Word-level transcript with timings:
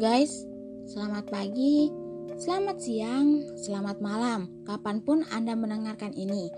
guys, 0.00 0.48
selamat 0.88 1.28
pagi, 1.28 1.92
selamat 2.40 2.80
siang, 2.80 3.36
selamat 3.60 4.00
malam, 4.00 4.48
kapan 4.64 5.04
pun 5.04 5.20
Anda 5.28 5.52
mendengarkan 5.52 6.16
ini. 6.16 6.48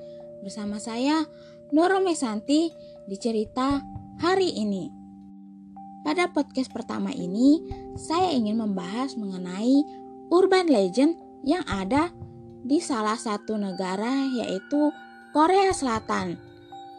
Bersama 0.47 0.79
saya, 0.79 1.27
Noro 1.75 1.99
Mesanti, 1.99 2.71
di 3.11 3.17
cerita 3.19 3.83
hari 4.23 4.47
ini. 4.55 4.87
Pada 6.07 6.31
podcast 6.31 6.71
pertama 6.71 7.11
ini, 7.11 7.59
saya 7.99 8.31
ingin 8.31 8.63
membahas 8.63 9.19
mengenai 9.19 9.75
urban 10.31 10.71
legend 10.71 11.19
yang 11.43 11.67
ada 11.67 12.15
di 12.63 12.79
salah 12.79 13.19
satu 13.19 13.59
negara 13.59 14.23
yaitu 14.39 14.95
Korea 15.35 15.75
Selatan 15.75 16.39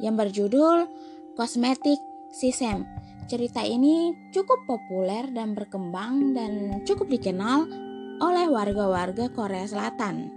yang 0.04 0.20
berjudul 0.20 0.92
Cosmetic 1.40 2.04
System 2.36 2.84
Cerita 3.24 3.64
ini 3.64 4.12
cukup 4.36 4.68
populer 4.68 5.32
dan 5.32 5.56
berkembang 5.56 6.36
dan 6.36 6.84
cukup 6.84 7.08
dikenal 7.08 7.72
oleh 8.20 8.52
warga-warga 8.52 9.32
Korea 9.32 9.64
Selatan. 9.64 10.28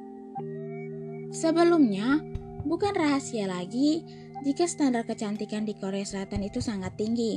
Sebelumnya, 1.34 2.22
bukan 2.62 2.94
rahasia 2.94 3.50
lagi 3.50 4.06
jika 4.46 4.70
standar 4.70 5.02
kecantikan 5.02 5.66
di 5.66 5.74
Korea 5.74 6.06
Selatan 6.06 6.46
itu 6.46 6.62
sangat 6.62 6.94
tinggi, 6.94 7.34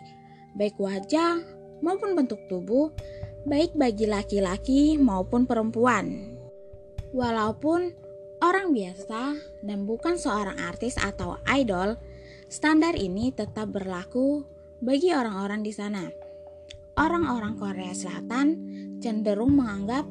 baik 0.53 0.77
wajah 0.77 1.41
maupun 1.81 2.13
bentuk 2.13 2.37
tubuh, 2.45 2.93
baik 3.49 3.73
bagi 3.73 4.05
laki-laki 4.05 5.01
maupun 5.01 5.49
perempuan. 5.49 6.37
Walaupun 7.09 7.89
orang 8.45 8.69
biasa 8.69 9.33
dan 9.65 9.89
bukan 9.89 10.13
seorang 10.13 10.61
artis 10.61 10.93
atau 11.01 11.41
idol, 11.49 11.97
standar 12.53 12.93
ini 12.93 13.33
tetap 13.33 13.73
berlaku 13.73 14.45
bagi 14.79 15.11
orang-orang 15.11 15.61
di 15.63 15.71
sana. 15.75 16.07
Orang-orang 16.99 17.55
Korea 17.55 17.95
Selatan 17.95 18.47
cenderung 18.99 19.55
menganggap 19.55 20.03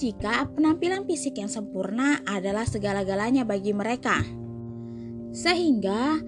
jika 0.00 0.48
penampilan 0.52 1.04
fisik 1.04 1.36
yang 1.40 1.48
sempurna 1.48 2.20
adalah 2.24 2.64
segala-galanya 2.64 3.44
bagi 3.44 3.72
mereka. 3.76 4.20
Sehingga 5.32 6.20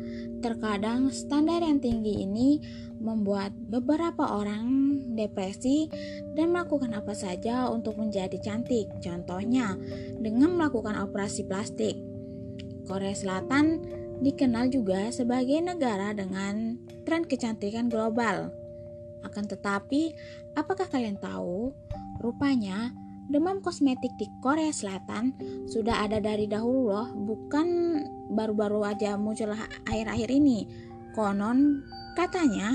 terkadang 0.45 1.09
standar 1.09 1.65
yang 1.65 1.81
tinggi 1.81 2.25
ini 2.25 2.61
membuat 3.03 3.57
beberapa 3.57 4.29
orang 4.37 4.93
depresi 5.17 5.89
dan 6.37 6.55
melakukan 6.55 6.93
apa 6.95 7.13
saja 7.17 7.69
untuk 7.69 7.99
menjadi 7.99 8.39
cantik. 8.41 8.89
Contohnya, 9.01 9.75
dengan 10.21 10.57
melakukan 10.57 10.97
operasi 11.01 11.49
plastik. 11.49 11.97
Korea 12.87 13.15
Selatan 13.15 13.83
dikenal 14.23 14.71
juga 14.71 15.11
sebagai 15.11 15.59
negara 15.59 16.15
dengan 16.15 16.79
tren 17.03 17.27
kecantikan 17.27 17.91
global. 17.91 18.55
Akan 19.27 19.51
tetapi, 19.51 20.15
apakah 20.55 20.87
kalian 20.87 21.19
tahu? 21.19 21.75
Rupanya, 22.23 22.95
demam 23.27 23.59
kosmetik 23.59 24.15
di 24.19 24.31
Korea 24.39 24.71
Selatan 24.71 25.35
sudah 25.67 26.07
ada 26.07 26.23
dari 26.23 26.47
dahulu 26.47 26.91
loh, 26.91 27.09
bukan 27.11 27.67
baru-baru 28.31 28.87
aja 28.87 29.19
muncul 29.19 29.55
akhir-akhir 29.87 30.31
ini. 30.31 30.71
Konon 31.13 31.83
katanya 32.15 32.73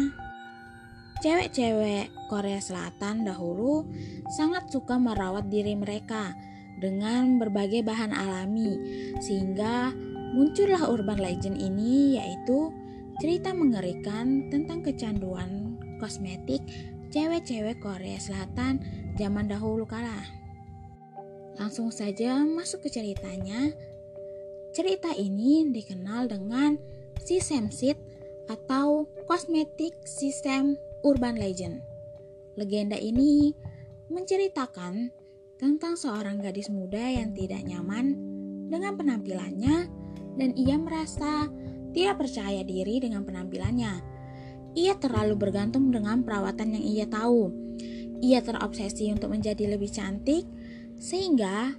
cewek-cewek 1.24 2.14
Korea 2.30 2.62
Selatan 2.62 3.26
dahulu 3.26 3.88
sangat 4.36 4.70
suka 4.70 5.00
merawat 5.02 5.50
diri 5.50 5.74
mereka 5.74 6.36
dengan 6.78 7.42
berbagai 7.42 7.82
bahan 7.82 8.14
alami 8.14 8.78
sehingga 9.18 9.90
Muncullah 10.36 10.92
urban 10.92 11.24
legend 11.24 11.56
ini 11.56 12.20
yaitu 12.20 12.72
cerita 13.24 13.56
mengerikan 13.56 14.52
tentang 14.52 14.84
kecanduan 14.84 15.80
kosmetik 15.98 16.62
cewek-cewek 17.10 17.80
Korea 17.80 18.20
Selatan 18.20 18.84
zaman 19.16 19.48
dahulu 19.48 19.88
kala. 19.88 20.22
Langsung 21.58 21.90
saja 21.90 22.44
masuk 22.46 22.86
ke 22.86 22.90
ceritanya. 22.94 23.74
Cerita 24.76 25.10
ini 25.18 25.66
dikenal 25.74 26.30
dengan 26.30 26.78
System 27.18 27.74
Seed 27.74 27.98
atau 28.46 29.10
Cosmetic 29.26 30.06
System 30.06 30.78
Urban 31.02 31.42
Legend. 31.42 31.82
Legenda 32.54 32.94
ini 32.94 33.58
menceritakan 34.14 35.10
tentang 35.58 35.98
seorang 35.98 36.38
gadis 36.38 36.70
muda 36.70 37.02
yang 37.02 37.34
tidak 37.34 37.66
nyaman 37.66 38.14
dengan 38.70 38.94
penampilannya 38.94 39.97
dan 40.38 40.54
ia 40.54 40.78
merasa 40.78 41.50
tidak 41.92 42.22
percaya 42.22 42.62
diri 42.62 43.02
dengan 43.02 43.26
penampilannya. 43.26 43.94
Ia 44.78 44.94
terlalu 45.02 45.34
bergantung 45.34 45.90
dengan 45.90 46.22
perawatan 46.22 46.78
yang 46.78 46.86
ia 46.86 47.06
tahu. 47.10 47.50
Ia 48.22 48.46
terobsesi 48.46 49.10
untuk 49.10 49.34
menjadi 49.34 49.66
lebih 49.66 49.90
cantik, 49.90 50.46
sehingga 51.02 51.74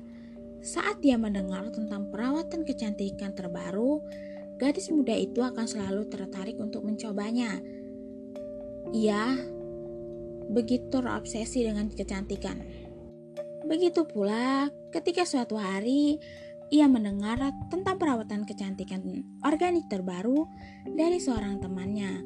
saat 0.58 0.98
dia 0.98 1.14
mendengar 1.14 1.70
tentang 1.70 2.10
perawatan 2.10 2.66
kecantikan 2.66 3.30
terbaru, 3.30 4.02
gadis 4.58 4.90
muda 4.90 5.14
itu 5.14 5.38
akan 5.38 5.66
selalu 5.70 6.10
tertarik 6.10 6.58
untuk 6.58 6.82
mencobanya. 6.82 7.62
Ia 8.90 9.38
begitu 10.50 10.90
terobsesi 10.90 11.62
dengan 11.62 11.86
kecantikan. 11.86 12.58
Begitu 13.68 14.02
pula 14.08 14.72
ketika 14.90 15.22
suatu 15.28 15.60
hari 15.60 16.18
ia 16.68 16.84
mendengar 16.84 17.40
tentang 17.72 17.96
perawatan 17.96 18.44
kecantikan 18.44 19.00
organik 19.40 19.88
terbaru 19.88 20.44
dari 20.84 21.16
seorang 21.16 21.64
temannya. 21.64 22.20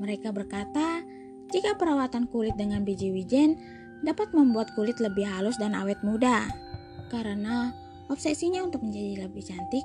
Mereka 0.00 0.32
berkata, 0.32 1.00
jika 1.48 1.76
perawatan 1.80 2.28
kulit 2.28 2.54
dengan 2.60 2.84
biji 2.84 3.12
wijen 3.12 3.56
dapat 4.04 4.32
membuat 4.32 4.72
kulit 4.76 4.96
lebih 5.00 5.24
halus 5.24 5.56
dan 5.56 5.76
awet 5.76 6.00
muda. 6.04 6.48
Karena 7.08 7.72
obsesinya 8.08 8.64
untuk 8.64 8.84
menjadi 8.84 9.26
lebih 9.26 9.42
cantik, 9.44 9.84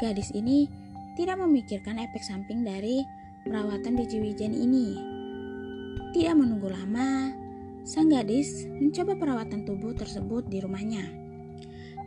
gadis 0.00 0.32
ini 0.32 0.68
tidak 1.16 1.38
memikirkan 1.40 2.00
efek 2.00 2.24
samping 2.24 2.64
dari 2.64 3.04
perawatan 3.44 3.96
biji 3.96 4.18
wijen 4.24 4.52
ini. 4.56 4.96
Tidak 6.16 6.34
menunggu 6.34 6.72
lama, 6.72 7.32
sang 7.84 8.08
gadis 8.08 8.64
mencoba 8.68 9.16
perawatan 9.20 9.68
tubuh 9.68 9.92
tersebut 9.92 10.48
di 10.48 10.64
rumahnya. 10.64 11.27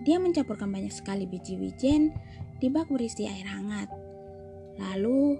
Dia 0.01 0.17
mencampurkan 0.17 0.69
banyak 0.69 0.93
sekali 0.93 1.29
biji 1.29 1.57
wijen 1.61 2.13
di 2.57 2.67
bak 2.69 2.89
berisi 2.89 3.29
air 3.29 3.45
hangat. 3.45 3.89
Lalu, 4.81 5.37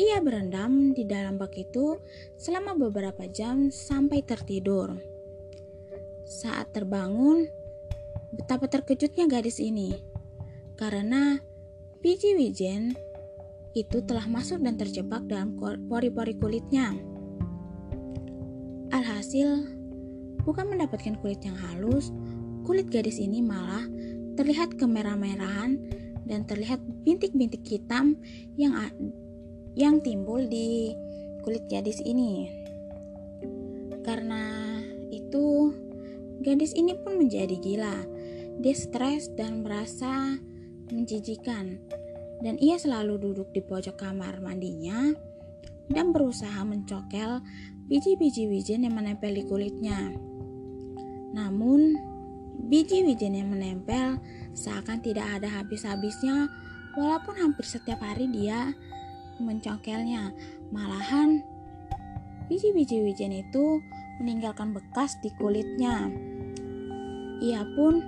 ia 0.00 0.18
berendam 0.24 0.96
di 0.96 1.04
dalam 1.04 1.36
bak 1.36 1.52
itu 1.54 2.00
selama 2.40 2.74
beberapa 2.74 3.28
jam 3.28 3.68
sampai 3.68 4.24
tertidur. 4.24 4.96
Saat 6.24 6.72
terbangun, 6.72 7.44
betapa 8.32 8.66
terkejutnya 8.66 9.28
gadis 9.28 9.60
ini 9.60 9.92
karena 10.80 11.36
biji 12.00 12.34
wijen 12.34 12.96
itu 13.76 14.00
telah 14.04 14.24
masuk 14.28 14.60
dan 14.64 14.80
terjebak 14.80 15.24
dalam 15.28 15.56
pori-pori 15.60 16.34
kulitnya. 16.36 16.96
Alhasil, 18.92 19.68
bukan 20.44 20.72
mendapatkan 20.72 21.16
kulit 21.20 21.40
yang 21.44 21.56
halus, 21.56 22.12
kulit 22.64 22.88
gadis 22.92 23.16
ini 23.20 23.40
malah 23.40 23.88
terlihat 24.34 24.80
kemerah-merahan 24.80 25.76
dan 26.26 26.46
terlihat 26.46 26.80
bintik-bintik 27.04 27.64
hitam 27.66 28.16
yang 28.54 28.76
yang 29.74 29.98
timbul 30.04 30.40
di 30.44 30.92
kulit 31.42 31.64
gadis 31.66 31.98
ini. 32.04 32.48
Karena 34.02 34.78
itu, 35.10 35.70
gadis 36.42 36.74
ini 36.74 36.94
pun 37.02 37.18
menjadi 37.18 37.54
gila. 37.58 37.96
Dia 38.62 38.74
stres 38.76 39.30
dan 39.34 39.62
merasa 39.62 40.38
menjijikan. 40.90 41.78
Dan 42.42 42.58
ia 42.58 42.74
selalu 42.74 43.22
duduk 43.22 43.54
di 43.54 43.62
pojok 43.62 43.94
kamar 44.02 44.42
mandinya 44.42 45.14
dan 45.86 46.10
berusaha 46.10 46.66
mencokel 46.66 47.38
biji-biji 47.86 48.50
wijen 48.50 48.82
yang 48.82 48.98
menempel 48.98 49.30
di 49.30 49.46
kulitnya. 49.46 50.10
Namun, 51.32 51.94
Biji 52.52 53.04
wijen 53.04 53.36
yang 53.36 53.48
menempel 53.48 54.20
seakan 54.52 55.00
tidak 55.00 55.40
ada 55.40 55.48
habis-habisnya 55.48 56.52
walaupun 56.96 57.36
hampir 57.40 57.64
setiap 57.64 58.00
hari 58.04 58.28
dia 58.28 58.76
mencongkelnya. 59.40 60.32
Malahan 60.72 61.40
biji-biji 62.48 63.04
wijen 63.04 63.32
itu 63.32 63.80
meninggalkan 64.20 64.76
bekas 64.76 65.16
di 65.24 65.32
kulitnya. 65.40 66.12
Ia 67.42 67.64
pun 67.74 68.00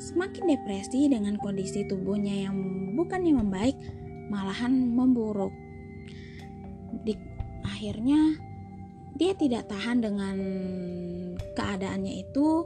semakin 0.00 0.56
depresi 0.56 1.06
dengan 1.12 1.36
kondisi 1.36 1.84
tubuhnya 1.84 2.48
yang 2.48 2.56
bukannya 2.96 3.36
membaik, 3.36 3.76
malahan 4.32 4.90
memburuk. 4.96 5.52
Di 7.04 7.14
akhirnya 7.62 8.36
dia 9.14 9.36
tidak 9.36 9.68
tahan 9.68 10.00
dengan 10.00 10.36
keadaannya 11.54 12.24
itu 12.24 12.64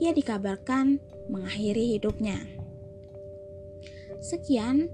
ia 0.00 0.16
dikabarkan 0.16 0.96
mengakhiri 1.28 2.00
hidupnya. 2.00 2.40
Sekian 4.24 4.88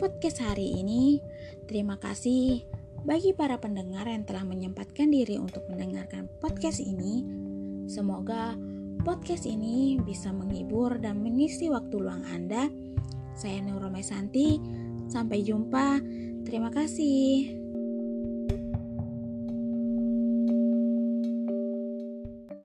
podcast 0.00 0.40
hari 0.40 0.80
ini. 0.80 1.20
Terima 1.68 2.00
kasih 2.00 2.64
bagi 3.04 3.36
para 3.36 3.60
pendengar 3.60 4.08
yang 4.08 4.24
telah 4.24 4.42
menyempatkan 4.48 5.12
diri 5.12 5.36
untuk 5.36 5.68
mendengarkan 5.68 6.26
podcast 6.40 6.80
ini. 6.80 7.22
Semoga 7.84 8.56
podcast 9.04 9.44
ini 9.44 10.00
bisa 10.00 10.32
menghibur 10.32 10.96
dan 10.96 11.20
mengisi 11.20 11.68
waktu 11.68 12.00
luang 12.00 12.24
Anda. 12.32 12.72
Saya 13.36 13.60
Nurome 13.60 14.04
Santi, 14.04 14.56
sampai 15.08 15.44
jumpa. 15.44 16.00
Terima 16.44 16.72
kasih. 16.72 17.56